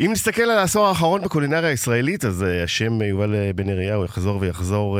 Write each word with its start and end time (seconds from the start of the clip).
אם 0.00 0.10
נסתכל 0.12 0.42
על 0.42 0.58
העשור 0.58 0.86
האחרון 0.86 1.22
בקולינריה 1.22 1.70
הישראלית, 1.70 2.24
אז 2.24 2.42
uh, 2.42 2.64
השם 2.64 3.02
יובל 3.02 3.34
בן 3.54 3.68
אריהו 3.68 4.04
יחזור 4.04 4.40
ויחזור 4.40 4.98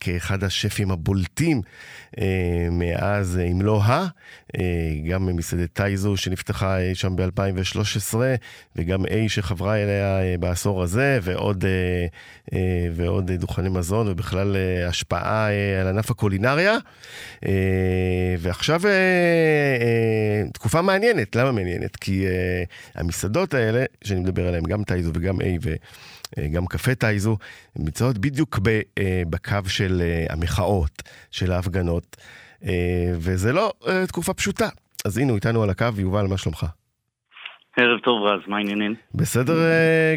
כאחד 0.00 0.44
השפים 0.44 0.90
הבולטים 0.90 1.62
מאז, 2.70 3.40
אם 3.50 3.62
לא 3.62 3.82
ה, 3.82 4.06
גם 5.08 5.36
מסעדת 5.36 5.72
טייזו 5.72 6.16
שנפתחה 6.16 6.76
שם 6.94 7.16
ב-2013, 7.16 8.14
וגם 8.76 9.04
A 9.04 9.08
שחברה 9.28 9.76
אליה 9.76 10.38
בעשור 10.38 10.82
הזה, 10.82 11.18
ועוד, 11.22 11.64
ועוד 12.92 13.30
דוכני 13.30 13.68
מזון, 13.68 14.08
ובכלל 14.08 14.56
השפעה 14.88 15.48
על 15.80 15.88
ענף 15.88 16.10
הקולינריה. 16.10 16.76
ועכשיו 18.38 18.80
תקופה 20.52 20.82
מעניינת, 20.82 21.36
למה 21.36 21.52
מעניינת? 21.52 21.96
כי 21.96 22.24
המסעדות 22.94 23.54
האלה, 23.54 23.84
שאני 24.20 24.30
מדבר 24.30 24.48
עליהן, 24.48 24.64
גם 24.64 24.84
טייזו 24.84 25.10
וגם 25.14 25.40
A 25.40 25.68
וגם 26.38 26.66
קפה 26.66 26.94
טייזו, 26.94 27.36
נמצאות 27.76 28.18
בדיוק 28.18 28.58
בקו 29.30 29.68
של 29.68 30.02
המחאות, 30.30 31.02
של 31.30 31.52
ההפגנות, 31.52 32.16
וזה 33.14 33.52
לא 33.52 33.72
תקופה 34.08 34.34
פשוטה. 34.34 34.68
אז 35.04 35.18
הנה, 35.18 35.30
הוא 35.30 35.36
איתנו 35.36 35.62
על 35.62 35.70
הקו, 35.70 35.86
יובל, 35.98 36.26
מה 36.26 36.38
שלומך? 36.38 36.66
ערב 37.76 37.98
טוב 38.04 38.22
רז, 38.22 38.40
מה 38.46 38.56
העניינים? 38.56 38.94
בסדר 39.14 39.54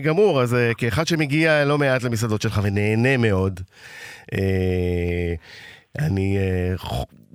גמור, 0.03 0.41
אז 0.41 0.58
כאחד 0.77 1.08
שמגיע 1.08 1.66
לא 1.66 1.77
מעט 1.77 2.03
למסעדות 2.03 2.41
שלך 2.41 2.61
ונהנה 2.63 3.17
מאוד, 3.17 3.59
אני 5.99 6.38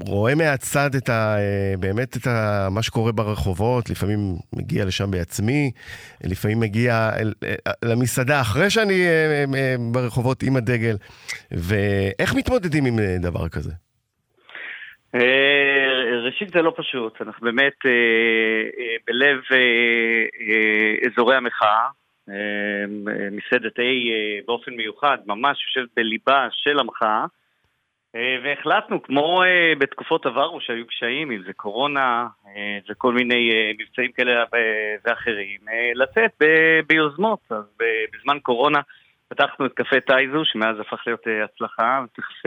רואה 0.07 0.35
מהצד 0.35 0.91
את 0.97 1.09
ה, 1.09 1.37
באמת 1.81 2.17
את 2.17 2.27
ה, 2.27 2.69
מה 2.71 2.83
שקורה 2.83 3.13
ברחובות, 3.13 3.91
לפעמים 3.91 4.19
מגיע 4.53 4.85
לשם 4.85 5.11
בעצמי, 5.11 5.71
לפעמים 6.25 6.61
מגיע 6.61 7.11
למסעדה 7.85 8.41
אחרי 8.41 8.71
שאני 8.71 9.07
ברחובות 9.93 10.43
עם 10.43 10.57
הדגל, 10.57 10.97
ואיך 11.51 12.35
מתמודדים 12.35 12.87
עם 12.87 12.99
דבר 13.21 13.49
כזה? 13.49 13.73
ראשית 16.27 16.49
זה 16.55 16.63
לא 16.63 16.73
פשוט, 16.77 17.23
אנחנו 17.23 17.45
באמת 17.47 17.79
בלב 19.07 19.39
אזורי 21.07 21.37
המחאה, 21.37 21.89
מסעדת 23.33 23.79
A 23.79 23.83
באופן 24.47 24.71
מיוחד, 24.71 25.19
ממש 25.27 25.59
יושבת 25.67 25.89
בליבה 25.97 26.49
של 26.53 26.79
המחאה. 26.79 27.25
והחלטנו, 28.15 29.03
כמו 29.03 29.43
בתקופות 29.79 30.27
עברו 30.27 30.61
שהיו 30.61 30.87
קשיים, 30.87 31.31
אם 31.31 31.43
זה 31.47 31.53
קורונה 31.53 32.27
וכל 32.91 33.13
מיני 33.13 33.73
מבצעים 33.79 34.13
כאלה 34.13 34.45
ואחרים, 35.05 35.61
לצאת 35.95 36.43
ביוזמות. 36.87 37.41
אז 37.51 37.65
בזמן 38.13 38.39
קורונה 38.43 38.79
פתחנו 39.29 39.67
את 39.67 39.73
קפה 39.73 40.01
טייזו, 40.01 40.45
שמאז 40.45 40.81
הפך 40.81 41.03
להיות 41.07 41.27
הצלחה, 41.45 42.01
ותכף 42.05 42.43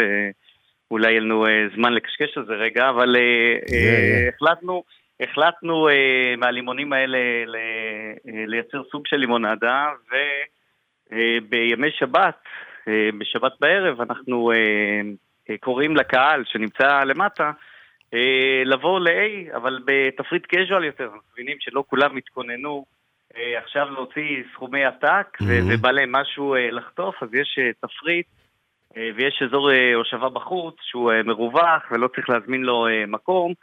אולי 0.92 1.12
יהיה 1.12 1.20
לנו 1.20 1.45
זמן 1.75 1.94
לקשקש 1.94 2.38
על 2.38 2.46
זה 2.46 2.53
רגע, 2.53 2.90
אבל 2.90 3.16
החלטנו, 4.34 4.84
החלטנו 5.20 5.88
מהלימונים 6.38 6.94
האלה 6.94 7.18
לייצר 8.25 8.84
סוג 8.92 9.08
של 9.08 9.18
לימונדה, 9.18 9.88
ובימי 11.12 11.92
שבת, 11.92 12.44
בשבת 13.18 13.53
בערב, 13.59 14.02
אנחנו... 14.02 14.52
קוראים 15.59 15.95
לקהל 15.95 16.44
שנמצא 16.45 17.03
למטה 17.03 17.52
לבוא 18.66 19.00
ל-A, 19.00 19.56
אבל 19.56 19.80
בתפריט 19.86 20.45
casual 20.45 20.84
יותר, 20.84 21.03
אנחנו 21.03 21.20
מבינים 21.34 21.58
שלא 21.59 21.84
כולם 21.88 22.17
התכוננו 22.17 22.86
עכשיו 23.64 23.89
להוציא 23.89 24.44
סכומי 24.53 24.86
עתק. 24.86 25.38
ובא 25.42 25.92
להם 25.92 26.12
משהו 26.12 26.56
לחטוף, 26.72 27.23
אז 27.23 27.30
יש 27.34 27.59
תפריט 27.81 28.25
ויש 29.16 29.44
אזור 29.45 29.69
הושבה 29.95 30.30
בחוץ 30.30 30.75
שהוא 30.81 31.12
מרווח 31.25 31.92
ולא 31.92 32.08
צריך 32.08 32.30
להזמין 32.30 32.62
לו 32.62 32.88
מקום. 33.07 33.53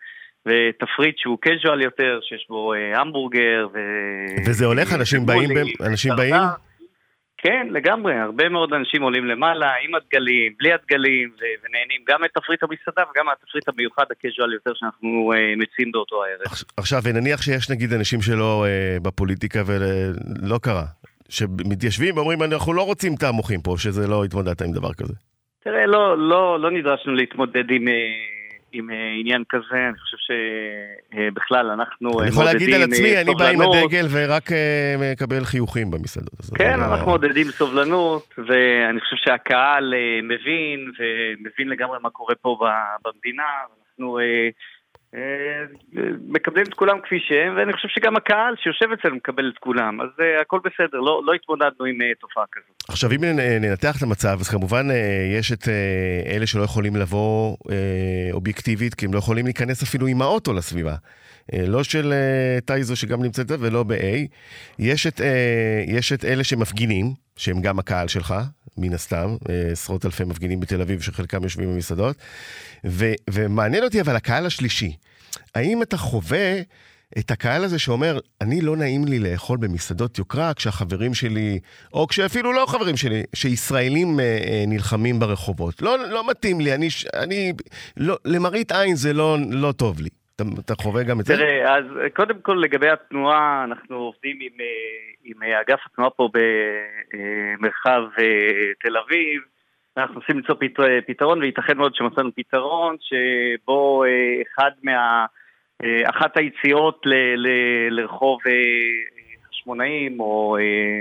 ותפריט 0.46 1.18
שהוא 1.18 1.38
casual 1.46 1.82
יותר, 1.82 2.20
שיש 2.22 2.46
בו 2.48 2.72
המבורגר 2.94 3.68
ו... 3.74 3.78
וזה 4.46 4.66
הולך? 4.66 4.94
אנשים 4.94 5.26
באים? 5.26 5.50
אנשים 5.86 6.12
באים? 6.16 6.34
כן, 7.38 7.66
לגמרי, 7.70 8.14
הרבה 8.14 8.48
מאוד 8.48 8.72
אנשים 8.72 9.02
עולים 9.02 9.26
למעלה 9.26 9.72
עם 9.84 9.94
הדגלים, 9.94 10.52
בלי 10.58 10.72
הדגלים, 10.72 11.28
ונהנים 11.38 12.00
גם 12.08 12.24
את 12.24 12.30
תפריט 12.34 12.62
המסעדה 12.62 13.02
וגם 13.10 13.28
התפריט 13.28 13.68
המיוחד, 13.68 14.04
הקז'ואל 14.10 14.52
יותר, 14.52 14.70
שאנחנו 14.74 15.32
uh, 15.32 15.36
מציעים 15.56 15.92
באותו 15.92 16.24
הערב. 16.24 16.52
עכשיו, 16.76 17.00
ונניח 17.04 17.42
שיש 17.42 17.70
נגיד 17.70 17.92
אנשים 17.92 18.22
שלא 18.22 18.66
uh, 18.66 19.02
בפוליטיקה 19.02 19.62
ולא 19.66 20.58
קרה, 20.62 20.84
שמתיישבים 21.28 22.16
ואומרים, 22.16 22.42
אנחנו 22.42 22.72
לא 22.72 22.82
רוצים 22.82 23.16
תעמוכים 23.16 23.60
פה, 23.60 23.74
שזה 23.78 24.08
לא 24.08 24.24
התמודדת 24.24 24.62
עם 24.62 24.72
דבר 24.72 24.92
כזה. 24.92 25.14
תראה, 25.64 25.86
לא, 25.86 26.18
לא, 26.18 26.60
לא 26.60 26.70
נדרשנו 26.70 27.14
להתמודד 27.14 27.70
עם... 27.70 27.84
עם 28.78 28.88
עניין 29.20 29.42
כזה, 29.48 29.88
אני 29.88 29.98
חושב 29.98 30.16
שבכלל 30.26 31.70
אנחנו 31.70 32.10
מודדים 32.10 32.20
סובלנות. 32.20 32.22
אני 32.22 32.28
יכול 32.28 32.44
להגיד 32.44 32.74
על 32.74 32.82
עצמי, 32.82 33.20
אני 33.20 33.34
בא 33.34 33.48
עם 33.48 33.60
הדגל 33.60 34.06
ורק 34.10 34.50
מקבל 34.98 35.44
חיוכים 35.44 35.90
במסעדות. 35.90 36.40
כן, 36.58 36.80
אנחנו 36.82 37.10
מודדים 37.10 37.46
סובלנות, 37.46 38.34
ואני 38.38 39.00
חושב 39.00 39.16
שהקהל 39.16 39.94
מבין, 40.22 40.92
ומבין 40.98 41.68
לגמרי 41.68 41.98
מה 42.02 42.10
קורה 42.10 42.34
פה 42.34 42.58
במדינה, 43.04 43.42
אנחנו 43.88 44.18
מקבלים 46.28 46.64
את 46.66 46.74
כולם 46.74 47.00
כפי 47.00 47.18
שהם, 47.28 47.56
ואני 47.56 47.72
חושב 47.72 47.88
שגם 47.88 48.16
הקהל 48.16 48.54
שיושב 48.62 48.92
אצלנו 48.92 49.16
מקבל 49.16 49.52
את 49.54 49.58
כולם, 49.58 50.00
אז 50.00 50.08
הכל 50.40 50.60
בסדר, 50.64 51.00
לא, 51.00 51.22
לא 51.24 51.32
התמודדנו 51.32 51.84
עם 51.84 51.98
תופעה 52.20 52.44
כזאת. 52.52 52.82
עכשיו, 52.88 53.10
אם 53.10 53.24
ננתח 53.60 53.96
את 53.96 54.02
המצב, 54.02 54.36
אז 54.40 54.48
כמובן 54.48 54.86
יש 55.38 55.52
את 55.52 55.68
אלה 56.26 56.46
שלא 56.46 56.62
יכולים 56.62 56.96
לבוא 56.96 57.56
אובייקטיבית, 58.32 58.94
כי 58.94 59.06
הם 59.06 59.14
לא 59.14 59.18
יכולים 59.18 59.44
להיכנס 59.44 59.82
אפילו 59.82 60.06
עם 60.06 60.22
האוטו 60.22 60.52
לסביבה. 60.52 60.94
לא 61.52 61.84
של 61.84 62.14
טייזו 62.64 62.96
שגם 62.96 63.22
נמצאת 63.22 63.46
ולא 63.50 63.82
ב-A. 63.82 64.26
יש 64.78 65.06
את, 65.06 65.20
יש 65.86 66.12
את 66.12 66.24
אלה 66.24 66.44
שמפגינים, 66.44 67.14
שהם 67.36 67.60
גם 67.60 67.78
הקהל 67.78 68.08
שלך, 68.08 68.34
מן 68.76 68.94
הסתם, 68.94 69.36
עשרות 69.72 70.04
אלפי 70.04 70.24
מפגינים 70.24 70.60
בתל 70.60 70.80
אביב 70.80 71.00
שחלקם 71.00 71.42
יושבים 71.42 71.74
במסעדות. 71.74 72.16
ו- 72.86 73.12
ומעניין 73.30 73.84
אותי 73.84 74.00
אבל 74.00 74.16
הקהל 74.16 74.46
השלישי, 74.46 74.96
האם 75.54 75.82
אתה 75.82 75.96
חווה 75.96 76.60
את 77.18 77.30
הקהל 77.30 77.64
הזה 77.64 77.78
שאומר, 77.78 78.18
אני 78.40 78.60
לא 78.60 78.76
נעים 78.76 79.04
לי 79.04 79.18
לאכול 79.18 79.58
במסעדות 79.58 80.18
יוקרה 80.18 80.54
כשהחברים 80.54 81.14
שלי, 81.14 81.58
או 81.92 82.06
כשאפילו 82.06 82.52
לא 82.52 82.66
חברים 82.68 82.96
שלי, 82.96 83.22
שישראלים 83.34 84.20
אה, 84.20 84.24
אה, 84.24 84.64
נלחמים 84.66 85.18
ברחובות. 85.18 85.82
לא, 85.82 86.08
לא 86.08 86.30
מתאים 86.30 86.60
לי, 86.60 86.74
אני, 86.74 86.88
אני 87.14 87.52
לא, 87.96 88.16
למראית 88.24 88.72
עין 88.72 88.96
זה 88.96 89.12
לא, 89.12 89.38
לא 89.50 89.72
טוב 89.72 90.00
לי. 90.00 90.08
אתה, 90.40 90.48
אתה 90.60 90.74
חווה 90.82 91.02
גם 91.02 91.20
את 91.20 91.24
זה? 91.24 91.36
תראה, 91.36 91.76
אז 91.76 91.84
קודם 92.16 92.40
כל 92.42 92.60
לגבי 92.62 92.90
התנועה, 92.90 93.64
אנחנו 93.64 93.96
עובדים 93.96 94.38
עם, 94.40 94.52
עם 95.24 95.42
אגף 95.42 95.80
התנועה 95.86 96.10
פה 96.10 96.28
במרחב 96.34 98.02
תל 98.80 98.96
אביב. 98.96 99.42
אנחנו 99.96 100.14
מנסים 100.14 100.36
למצוא 100.36 100.54
פתרון, 101.06 101.38
וייתכן 101.38 101.76
מאוד 101.76 101.94
שמצאנו 101.94 102.30
פתרון 102.34 102.96
שבו 103.00 104.04
אחד 104.42 104.70
מה... 104.82 105.26
אחת 106.04 106.36
היציאות 106.36 107.02
ל, 107.06 107.14
ל, 107.14 107.48
לרחוב 107.90 108.38
חשמונאים 109.48 110.20
או, 110.20 110.56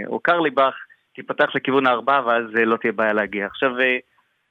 או 0.07 0.19
קרליבך 0.19 0.75
תיפתח 1.15 1.55
לכיוון 1.55 1.87
הארבעה 1.87 2.25
ואז 2.25 2.43
לא 2.53 2.77
תהיה 2.77 2.93
בעיה 2.93 3.13
להגיע. 3.13 3.45
עכשיו, 3.45 3.71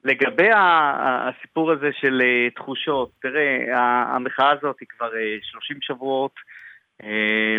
לגבי 0.07 0.51
הסיפור 0.55 1.73
הזה 1.73 1.91
של 2.01 2.23
תחושות, 2.55 3.11
תראה, 3.23 3.75
המחאה 4.15 4.51
הזאת 4.51 4.77
היא 4.81 4.89
כבר 4.99 5.11
30 5.43 5.79
שבועות, 5.81 6.33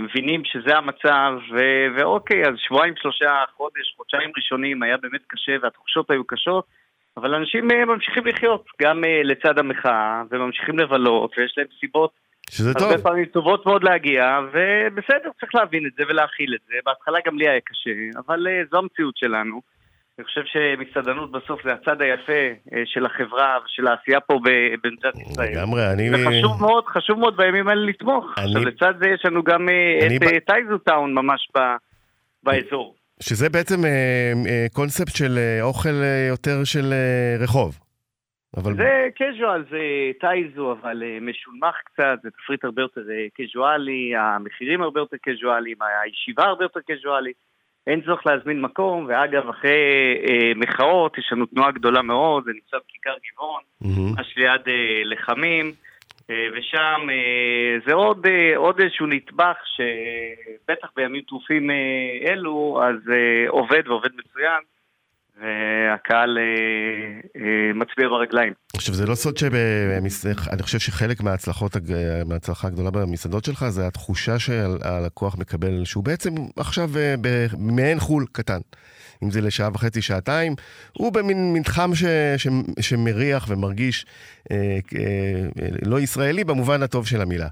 מבינים 0.02 0.42
שזה 0.46 0.78
המצב, 0.78 1.32
ו- 1.52 1.88
ואוקיי, 1.98 2.42
אז 2.42 2.54
שבועיים, 2.58 2.94
שלושה, 2.98 3.44
חודש, 3.58 3.94
חודשיים 3.98 4.32
ראשונים 4.38 4.84
היה 4.84 4.98
באמת 4.98 5.22
קשה 5.28 5.52
והתחושות 5.62 6.12
היו 6.12 6.24
קשות, 6.24 6.66
אבל 7.18 7.36
אנשים 7.36 7.68
ממשיכים 7.68 8.26
לחיות 8.26 8.66
גם 8.82 9.04
לצד 9.24 9.60
המחאה, 9.60 10.24
וממשיכים 10.30 10.80
לבלות, 10.80 11.32
ויש 11.38 11.54
להם 11.58 11.68
סיבות 11.80 12.12
שזה 12.50 12.74
טוב. 12.74 12.84
הרבה 12.84 13.04
פעמים 13.04 13.26
טובות 13.26 13.66
מאוד 13.66 13.84
להגיע, 13.84 14.40
ובסדר, 14.52 15.30
צריך 15.40 15.56
להבין 15.56 15.86
את 15.86 15.92
זה 15.98 16.04
ולהכיל 16.10 16.54
את 16.56 16.60
זה. 16.68 16.74
בהתחלה 16.86 17.20
גם 17.26 17.38
לי 17.38 17.50
היה 17.50 17.60
קשה, 17.66 18.20
אבל 18.28 18.48
זו 18.72 18.78
המציאות 18.78 19.18
שלנו. 19.18 19.62
אני 20.20 20.26
חושב 20.26 20.42
שמסעדנות 20.46 21.32
בסוף 21.32 21.64
זה 21.64 21.74
הצד 21.74 22.02
היפה 22.02 22.74
של 22.86 23.06
החברה 23.06 23.58
ושל 23.66 23.88
העשייה 23.88 24.20
פה 24.20 24.40
במדינת 24.84 25.16
ישראל. 25.16 25.52
לגמרי, 25.52 25.82
אני... 25.94 26.10
זה 26.10 26.18
חשוב 26.28 26.62
מאוד, 26.62 26.86
חשוב 26.86 27.20
מאוד 27.20 27.38
בימים 27.38 27.68
האלה 27.68 27.86
לתמוך. 27.86 28.26
אני... 28.38 28.46
עכשיו 28.46 28.62
לצד 28.62 28.94
זה 29.00 29.10
יש 29.10 29.26
לנו 29.26 29.44
גם 29.44 29.70
את 30.08 30.22
ב... 30.22 30.40
טייזו 30.40 30.78
טאון 30.78 31.14
ממש 31.14 31.50
ב... 31.58 31.60
באזור. 32.44 32.96
שזה 33.20 33.50
בעצם 33.50 33.76
קונספט 34.74 35.16
של 35.16 35.40
אוכל 35.62 36.04
יותר 36.30 36.64
של 36.64 36.94
רחוב. 37.40 37.80
אבל... 38.58 38.76
זה 38.76 39.08
קז'ואל, 39.16 39.64
זה 39.70 39.80
טייזו, 40.20 40.72
אבל 40.72 41.04
משונמך 41.22 41.76
קצת, 41.86 42.20
זה 42.24 42.30
תפריט 42.32 42.64
הרבה 42.64 42.82
יותר 42.82 43.02
קז'ואלי, 43.38 44.16
המחירים 44.16 44.82
הרבה 44.82 45.00
יותר 45.00 45.18
קז'ואליים, 45.18 45.78
הישיבה 45.82 46.44
הרבה 46.44 46.66
יותר 46.66 46.80
קז'ואלית. 46.92 47.48
אין 47.88 48.02
צורך 48.02 48.26
להזמין 48.26 48.62
מקום, 48.62 49.06
ואגב, 49.10 49.50
אחרי 49.50 49.72
אה, 50.30 50.52
מחאות, 50.56 51.18
יש 51.18 51.30
לנו 51.32 51.46
תנועה 51.46 51.72
גדולה 51.72 52.02
מאוד, 52.02 52.44
זה 52.46 52.52
נמצא 52.54 52.78
בכיכר 52.88 53.16
גבעון, 53.32 53.62
ממש 53.82 54.28
mm-hmm. 54.28 54.40
ליד 54.40 54.62
אה, 54.68 55.02
לחמים, 55.06 55.74
אה, 56.30 56.48
ושם 56.54 57.10
אה, 57.10 57.80
זה 57.88 57.94
עוד, 57.94 58.26
אה, 58.28 58.58
עוד 58.58 58.80
איזשהו 58.80 59.06
נטבח 59.08 59.58
שבטח 59.66 60.88
בימים 60.96 61.22
טרופים 61.22 61.72
אה, 61.72 61.76
אלו, 62.32 62.82
אז 62.84 63.10
אה, 63.12 63.50
עובד 63.50 63.88
ועובד 63.88 64.10
מצוין. 64.16 64.62
והקהל 66.08 66.38
אה, 66.38 66.44
אה, 67.42 67.74
מצביע 67.74 68.08
ברגליים. 68.10 68.54
עכשיו, 68.76 68.96
זה 68.96 69.08
לא 69.08 69.16
סוד 69.16 69.38
שאני 69.38 70.64
חושב 70.64 70.80
שחלק 70.80 71.22
מההצלחות, 71.22 71.72
מההצלחה 72.26 72.68
הגדולה 72.68 72.92
במסעדות 72.92 73.46
שלך 73.46 73.66
זה 73.68 73.88
התחושה 73.88 74.40
שהלקוח 74.40 75.38
מקבל, 75.40 75.86
שהוא 75.86 76.04
בעצם 76.04 76.30
עכשיו 76.58 76.90
אה, 76.98 77.16
במעין 77.22 78.00
חו"ל 78.00 78.26
קטן. 78.32 78.60
אם 79.24 79.30
זה 79.30 79.42
לשעה 79.42 79.70
וחצי, 79.74 80.02
שעתיים, 80.02 80.54
הוא 80.94 81.14
במין 81.14 81.54
מתחם 81.54 81.90
ש, 81.94 82.04
ש, 82.38 82.48
שמריח 82.82 83.46
ומרגיש 83.50 84.06
אה, 84.52 84.78
אה, 84.96 85.68
לא 85.86 86.00
ישראלי 86.00 86.44
במובן 86.44 86.84
הטוב 86.84 87.08
של 87.08 87.22
המילה. 87.22 87.48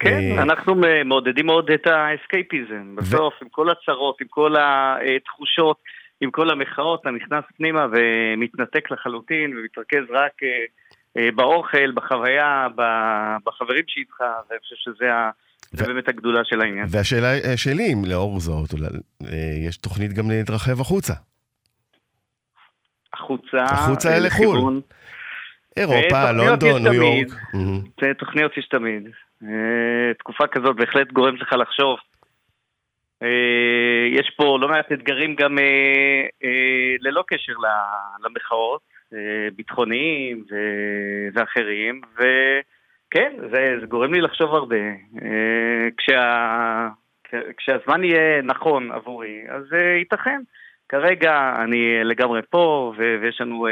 כן, 0.00 0.38
אה... 0.38 0.42
אנחנו 0.42 0.74
מעודדים 1.04 1.46
מאוד 1.46 1.70
את 1.70 1.86
האסקייפיזם. 1.86 2.96
בסוף. 2.96 3.34
עם 3.42 3.48
כל 3.48 3.70
הצרות, 3.70 4.20
עם 4.20 4.26
כל 4.30 4.54
התחושות. 4.56 5.76
עם 6.20 6.30
כל 6.30 6.50
המחאות, 6.50 7.00
אתה 7.00 7.10
נכנס 7.10 7.44
פנימה 7.56 7.86
ומתנתק 7.92 8.90
לחלוטין 8.90 9.56
ומתרכז 9.56 10.10
רק 10.10 10.32
אה, 10.42 10.48
אה, 11.16 11.28
באוכל, 11.34 11.92
בחוויה, 11.92 12.66
בחברים 13.44 13.84
שאיתך, 13.88 14.20
ואני 14.50 14.60
חושב 14.60 14.76
שזה 14.78 15.12
ה... 15.12 15.30
זה 15.72 15.84
ו... 15.84 15.86
באמת 15.86 16.08
הגדולה 16.08 16.40
של 16.44 16.60
העניין. 16.60 16.86
והשאלה 16.90 17.34
אה, 17.44 17.56
שלי, 17.56 17.92
אם 17.92 18.02
לאור 18.04 18.40
זאת, 18.40 18.70
יש 19.68 19.76
תוכנית 19.76 20.12
גם 20.12 20.30
להתרחב 20.30 20.80
החוצה. 20.80 21.14
החוצה, 23.14 23.62
החוצה 23.62 24.18
לחו"ל. 24.18 24.80
אירופה, 25.76 26.32
לונדון, 26.32 26.82
ניו 26.82 26.92
יורק. 26.92 27.28
תוכניות 28.18 28.56
יש 28.56 28.68
תמיד. 28.68 29.08
תקופה 30.18 30.46
כזאת 30.46 30.76
בהחלט 30.76 31.12
גורמת 31.12 31.40
לך 31.40 31.52
לחשוב 31.52 31.98
יש 34.12 34.30
פה 34.36 34.58
לא 34.60 34.68
מעט 34.68 34.92
אתגרים 34.92 35.34
גם 35.34 35.58
אה, 35.58 36.26
אה, 36.44 36.94
ללא 37.00 37.24
קשר 37.26 37.52
למחאות, 38.24 38.96
ביטחוניים 39.56 40.44
ואחרים, 41.34 42.00
וכן, 42.14 43.32
זה, 43.50 43.76
זה 43.80 43.86
גורם 43.86 44.14
לי 44.14 44.20
לחשוב 44.20 44.54
הרבה. 44.54 44.76
כשה, 45.96 46.88
כשהזמן 47.56 48.04
יהיה 48.04 48.42
נכון 48.42 48.92
עבורי, 48.92 49.42
אז 49.48 49.62
ייתכן. 49.98 50.40
כרגע 50.88 51.52
אני 51.64 52.04
לגמרי 52.04 52.40
פה, 52.50 52.92
ויש 52.98 53.40
לנו 53.40 53.66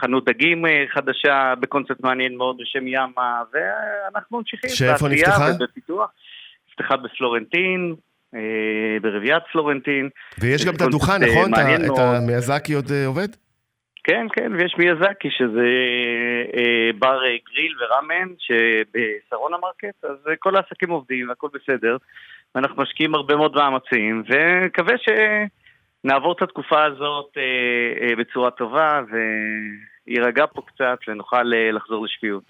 חנות 0.00 0.24
דגים 0.24 0.64
חדשה 0.94 1.54
בקונספט 1.60 2.00
מעניין 2.00 2.36
מאוד 2.36 2.56
בשם 2.60 2.86
ימה, 2.86 3.42
ואנחנו 3.52 4.38
ממשיכים. 4.38 4.70
שאיפה 4.70 5.08
נפתחה? 5.08 5.44
ובפיתוח. 5.56 6.10
נפתחה 6.68 6.96
בפלורנטין, 6.96 7.94
אה, 7.94 8.09
ברביעיית 9.02 9.42
פלורנטין. 9.52 10.08
ויש 10.38 10.66
גם 10.66 10.74
את 10.74 10.80
הדוכן, 10.80 11.22
נכון? 11.22 11.54
את 11.54 11.98
המיאזקי 11.98 12.72
עוד 12.72 12.90
אה, 12.90 13.06
עובד? 13.06 13.28
כן, 14.04 14.26
כן, 14.32 14.52
ויש 14.52 14.74
מיאזקי 14.78 15.28
שזה 15.30 15.68
אה, 16.56 16.90
בר 16.98 17.18
גריל 17.52 17.72
וראמן 17.80 18.34
שבשרונה 18.38 19.56
מרקט, 19.56 20.04
אז 20.04 20.16
כל 20.38 20.56
העסקים 20.56 20.90
עובדים 20.90 21.28
והכל 21.28 21.48
בסדר. 21.54 21.96
ואנחנו 22.54 22.82
משקיעים 22.82 23.14
הרבה 23.14 23.36
מאוד 23.36 23.54
מאמצים, 23.54 24.22
ומקווה 24.28 24.94
שנעבור 24.98 26.32
את 26.32 26.42
התקופה 26.42 26.84
הזאת 26.84 27.36
בצורה 28.18 28.50
טובה 28.50 29.00
ויירגע 30.06 30.44
פה 30.54 30.62
קצת 30.66 30.98
ונוכל 31.08 31.42
לחזור 31.72 32.04
לשפיות. 32.04 32.44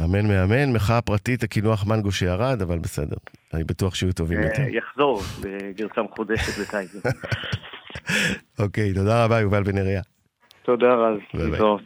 אמן 0.00 0.28
מאמן, 0.28 0.72
מחאה 0.72 1.00
פרטית, 1.00 1.42
הקינוח 1.42 1.86
מנגו 1.86 2.12
שירד, 2.12 2.62
אבל 2.62 2.78
בסדר, 2.78 3.16
אני 3.54 3.64
בטוח 3.64 3.94
שיהיו 3.94 4.12
טובים 4.12 4.38
אה, 4.38 4.44
יותר. 4.44 4.62
יחזור 4.62 5.22
בגרסה 5.40 6.02
מחודשת 6.02 6.58
לטייזר. 6.58 6.98
אוקיי, 8.58 8.94
תודה 8.94 9.24
רבה, 9.24 9.40
יובל 9.40 9.62
בן 9.62 9.78
אריה. 9.78 10.02
תודה 10.62 10.94
רז, 10.94 11.18
להתראות. 11.34 11.80